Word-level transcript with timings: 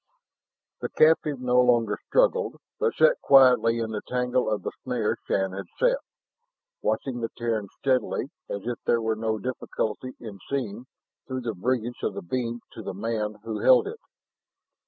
The 0.79 0.89
captive 0.89 1.39
no 1.39 1.61
longer 1.61 1.99
struggled, 2.07 2.55
but 2.79 2.95
sat 2.95 3.21
quietly 3.21 3.77
in 3.77 3.91
the 3.91 4.01
tangle 4.07 4.49
of 4.49 4.63
the 4.63 4.71
snare 4.83 5.15
Shann 5.27 5.51
had 5.51 5.67
set, 5.77 5.99
watching 6.81 7.19
the 7.21 7.29
Terran 7.37 7.67
steadily 7.77 8.31
as 8.49 8.65
if 8.65 8.79
there 8.87 8.99
were 8.99 9.15
no 9.15 9.37
difficulty 9.37 10.15
in 10.19 10.39
seeing 10.49 10.87
through 11.27 11.41
the 11.41 11.53
brilliance 11.53 12.01
of 12.01 12.15
the 12.15 12.23
beam 12.23 12.61
to 12.71 12.81
the 12.81 12.95
man 12.95 13.35
who 13.43 13.59
held 13.59 13.87
it. 13.87 13.99